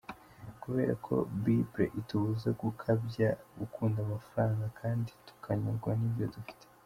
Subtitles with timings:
[0.63, 6.65] Kubera ko bible itubuza gukabya gukunda amafaranga kandi tukanyurwa n’ibyo dufite.